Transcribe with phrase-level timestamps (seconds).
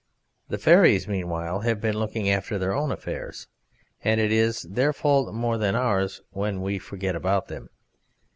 [0.49, 3.47] The fairies meanwhile have been looking after their own affairs,
[4.03, 7.69] and it is their fault more than ours when we forget about them.